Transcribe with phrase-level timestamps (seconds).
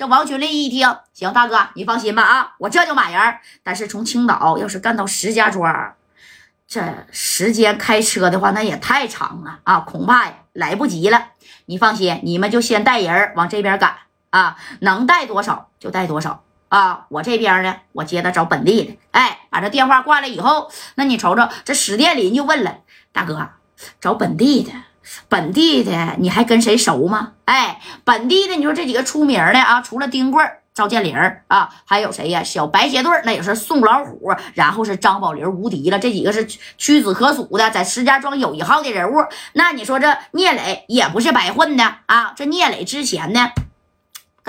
[0.00, 3.36] 这王群力一听，行，大哥你放心吧啊，我这就买人。
[3.62, 5.94] 但是从青岛要是干到石家庄，
[6.66, 11.32] 这时间开车的话，那也太长了啊，恐怕呀来不及了。
[11.66, 13.94] 你放心，你们就先带人往这边赶
[14.30, 17.04] 啊，能带多少就带多少啊。
[17.10, 18.98] 我这边呢，我接着找本地的。
[19.10, 22.78] 哎，把这电话挂了以后，那你瞅瞅，这史殿林就问了，
[23.12, 23.50] 大哥，
[24.00, 24.72] 找本地的。
[25.28, 27.32] 本地的你还跟谁熟吗？
[27.44, 30.42] 哎，本地的你说这几个出名的啊，除了丁贵、
[30.72, 31.16] 赵建林
[31.48, 32.42] 啊，还有谁呀？
[32.42, 36.46] 小白鞋队那也是宋老虎，然后是张宝林、无敌了，这几个是
[36.78, 39.16] 屈指可数的，在石家庄有一号的人物。
[39.54, 43.50] 那你说这聂磊也不是白混的啊，这聂磊之前呢？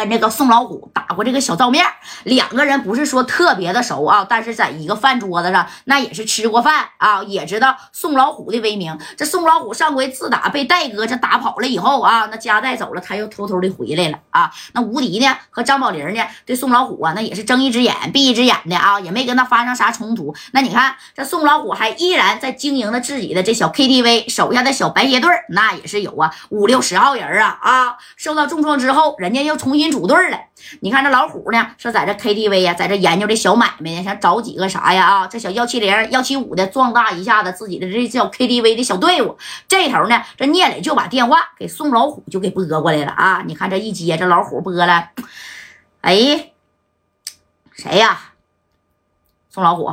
[0.02, 1.86] 跟这个宋老虎打过这个小照面，
[2.24, 8.98] 两个人不是说特别的熟啊，但是在一个饭桌子上，那也是吃过饭啊，也知道宋老虎的威名。
[9.16, 14.52] 这宋老虎上回自打被戴哥这打跑了以后啊，那家带走了，他又偷偷的回来了啊。
[14.74, 20.34] 那吴迪呢和张宝林呢，对宋老虎啊，那也是睁一只眼闭一只眼的啊，也没跟他发生啥冲突。
[20.52, 29.91] 那你看这宋老虎还依然在经营着自己的这小 KTV，手下的小白鞋队那也是有啊五六十号人啊啊，受到重创之后，人家又重新。
[29.92, 30.40] 组队了，
[30.80, 35.06] 你看这老虎呢，是在这 KTV 呀，在这研究这小买卖呢，想找几个啥呀？
[35.06, 39.38] 啊，这小幺七零、幺七五的壮大一下子自己的这叫 KTV 的小队伍。
[39.68, 43.44] 这头呢，这聂磊就把电话给宋老虎就给拨过来了啊！
[43.46, 45.10] 你看这一接，这老虎拨了，
[46.02, 46.52] 哎，
[47.74, 48.20] 谁呀？
[49.50, 49.92] 宋老虎，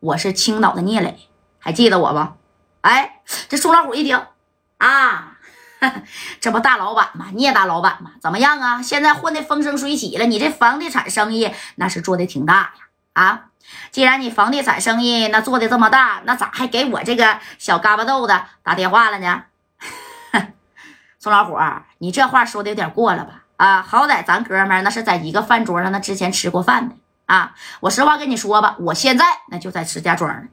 [0.00, 2.26] 我是青岛的聂磊，还记得我不？
[2.82, 4.22] 哎，这宋老虎一听
[4.78, 5.35] 啊。
[6.40, 7.26] 这不大老板吗？
[7.34, 8.12] 聂大老板吗？
[8.20, 8.82] 怎么样啊？
[8.82, 12.70] 现在混的风生水起了，你这房地产生意那是做的挺大呀！
[13.12, 13.44] 啊，
[13.90, 19.44] 既然你房地产生意那做的这么大，那咋还给我这个小嘎巴豆子打电话了呢？
[21.18, 21.58] 宋老虎，
[21.98, 23.42] 你这话说的有点过了吧？
[23.56, 26.94] 啊，好歹咱哥们那是在一个饭桌上，那之前吃过饭的
[27.26, 27.54] 啊。
[27.80, 30.48] 我实话跟你说吧，我现在那就在石家庄呢。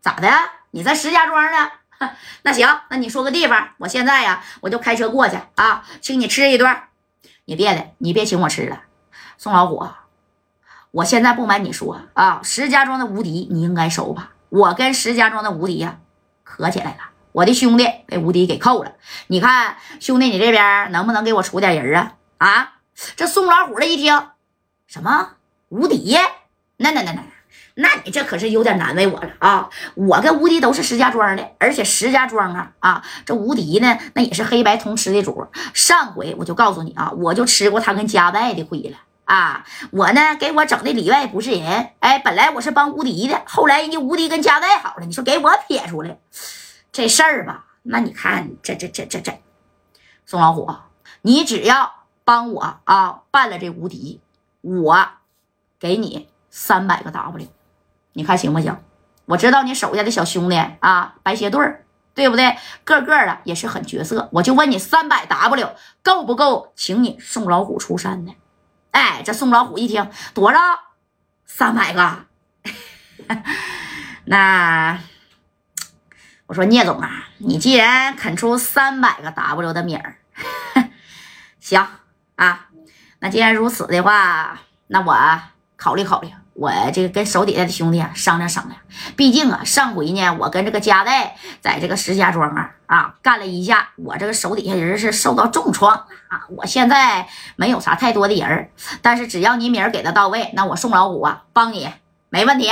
[0.00, 0.30] 咋的？
[0.70, 1.70] 你在石家庄呢？
[2.42, 6.74] 那行，那你说个地方，我现在呀，我就开车过去啊，请你吃一顿。
[7.44, 8.82] 你别的，你别请我吃了。
[9.36, 9.86] 宋老虎，
[10.92, 14.32] 我现在不瞒你说啊，石家庄的无敌你应该熟吧？
[14.48, 15.98] 我跟石家庄的无敌呀，
[16.42, 17.10] 磕起来了。
[17.32, 18.94] 我的兄弟被无敌给扣了。
[19.28, 22.16] 你看，兄弟，你这边能不能给我出点人啊？
[22.38, 22.72] 啊，
[23.14, 24.30] 这宋老虎这一听，
[24.86, 25.32] 什么
[25.68, 26.16] 无敌？
[26.78, 27.22] 那那那那。
[27.74, 29.70] 那你这可是有点难为我了啊！
[29.94, 35.46] 我跟吴迪都是石家庄的，而且石家庄啊啊，这吴迪呢，那也是黑白通吃的主。
[35.72, 39.64] 上回我就告诉你啊，我就吃过他跟加代的亏了啊！
[39.92, 41.90] 我呢，给我整的里外不是人。
[42.00, 46.18] 哎，本来我是帮吴迪的，后来人家吴迪跟加代好了，你说给我撇出来，
[46.92, 47.66] 这事儿吧？
[47.82, 49.40] 那你看这这这这这，
[50.26, 50.70] 宋老虎，
[51.22, 51.94] 你只要
[52.24, 54.20] 帮我啊办了这无敌，
[54.60, 55.08] 我
[55.78, 57.48] 给你三百个 W。
[58.12, 58.76] 你看行不行？
[59.26, 62.56] 我知道你手下的小兄弟啊，白鞋队儿，对不对？
[62.82, 64.28] 个个的也是很绝色。
[64.32, 68.34] 我就问你，三百 W 够不够，请你送老虎出山呢？
[68.90, 70.58] 哎，这宋老虎一听多少？
[71.46, 72.26] 三百个。
[74.26, 74.98] 那
[76.46, 80.16] 我说聂总啊，你既然肯出三百个 W 的米儿，
[81.60, 81.86] 行
[82.34, 82.66] 啊。
[83.20, 85.40] 那既然如此的话，那我
[85.80, 86.28] 考虑考虑。
[86.52, 88.78] 我这个跟手底下的兄弟啊商量商量，
[89.16, 95.94] 毕竟啊上回呢我跟这个加代在这个石家庄啊啊干了一下，我这个手底下人是受到重创
[96.28, 96.44] 啊。
[96.50, 97.26] 我现在
[97.56, 98.70] 没有啥太多的人，
[99.00, 101.90] 但是只要你名给的到位，那我宋老虎啊帮你
[102.28, 102.70] 没问题。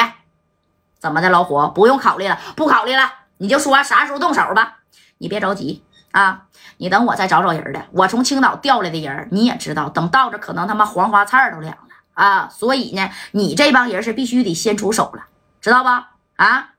[0.98, 4.80] 怎么的，老虎不用考虑了，不考虑了，你就说啥时候动手吧。
[5.16, 6.42] 你别着急啊，
[6.76, 7.86] 你等我再找找人的。
[7.92, 11.87] 我从青岛调来的人你也知道，等到这可能他妈黄花菜都凉了。
[12.18, 15.26] 啊，所以呢，你这帮人是必须得先出手了，
[15.60, 16.16] 知道吧？
[16.34, 16.70] 啊，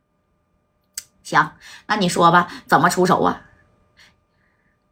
[1.24, 1.54] 行，
[1.88, 3.42] 那你说吧，怎么出手啊？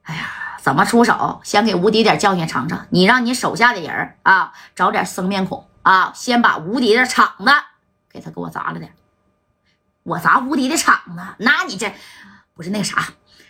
[0.04, 1.42] 哎呀，怎么出手？
[1.44, 2.88] 先给无敌点教训尝尝。
[2.92, 7.52] 你让你手下的人啊，找点生面孔啊，先把无敌的场子
[8.10, 8.96] 给他给我砸了点。
[10.04, 11.94] 我砸无敌的场子，那你这
[12.54, 13.10] 不是那啥？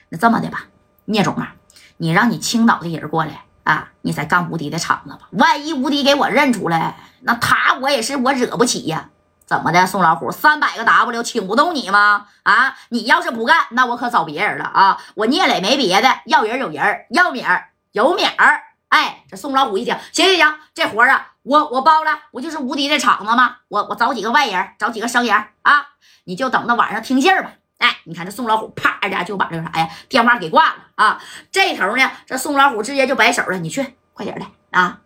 [0.09, 0.63] 那这么的吧，
[1.05, 1.53] 聂总啊，
[1.97, 3.43] 你让你青岛的人过来。
[3.67, 5.27] 啊，你再干无敌的场子吧！
[5.31, 9.09] 万一无敌给我认出来，那他我也是我惹不起呀！
[9.45, 12.27] 怎么的，宋老虎，三百个 W 请不动你吗？
[12.43, 14.97] 啊，你要是不干，那我可找别人了啊！
[15.15, 18.63] 我聂磊没别的，要人有人，要米儿有米儿。
[18.87, 23.57] 哎，这宋老虎一听，行行行，这活啊，我我包了，不就是无敌的场子吗？
[23.67, 25.87] 我我找几个外人，找几个生人啊，
[26.23, 27.51] 你就等着晚上听信儿吧。
[27.77, 31.21] 哎，你看这宋老虎，啪一下就把这个啥呀电话给挂了啊！
[31.51, 34.99] 这头呢，这宋老虎直接就摆手了，你去快点的啊！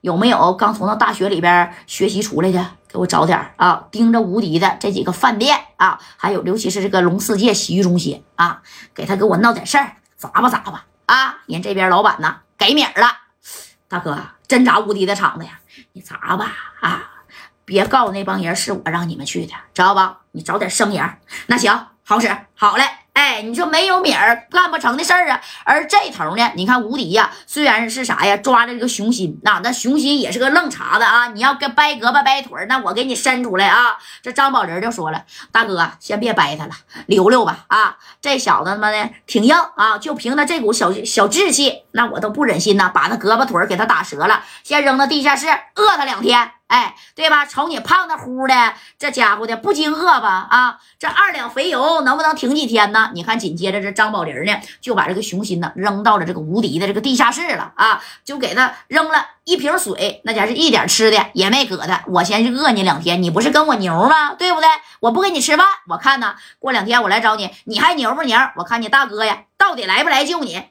[0.00, 2.70] 有没有刚从那大学里边学习出来的？
[2.88, 3.86] 给我找点啊！
[3.90, 8.62] 盯着无敌的这几个饭店啊，还有尤其是这个龙世界洗浴中心啊，
[8.94, 11.38] 给他给我闹点事儿，砸吧砸吧啊！
[11.46, 13.10] 人这边老板呢给米了，
[13.88, 14.18] 大哥，
[14.48, 15.60] 真砸无敌的场子呀？
[15.92, 17.10] 你砸吧啊！
[17.64, 20.20] 别告诉那帮人是我让你们去的，知道吧？
[20.32, 21.18] 你找点生人。
[21.48, 22.84] 那行，好使，好嘞。
[23.14, 25.40] 哎，你说没有米儿干不成的事儿啊！
[25.64, 31.28] 而这头呢，你看无敌呀，虽然是啥呀，抓着这个熊心，那那熊心也是个愣茬子啊！
[31.28, 33.96] 你要跟掰胳膊掰腿那我给你伸出来啊！
[34.22, 36.72] 这张宝林就说了：“大哥，先别掰他了，
[37.06, 37.64] 留留吧。
[37.68, 47.46] 啊，这小子他妈的挺硬啊，就凭他这股小小志气，那我都不忍心呐，把他胳膊腿给他打折了，先扔到地下室饿他两天。”哎，对吧？
[47.46, 50.48] 瞅你胖的乎的，这家伙的不惊饿吧？
[50.50, 53.10] 啊，这二两肥油能不能挺几天呢？
[53.14, 62.02] 你看，紧接着这张宝林呢，就把这个熊心呢扔到了这个无敌的这个地下室了啊，就给他扔了一瓶水，那家是一点吃的也没搁他。
[62.08, 64.34] 我先是饿你两天，你不是跟我牛吗？
[64.34, 64.68] 对不对？
[64.98, 68.36] 我不给你吃饭，我看呢，过两天我来找你，你还牛不牛？
[68.56, 70.70] 我看你大哥呀，到底来不来救你？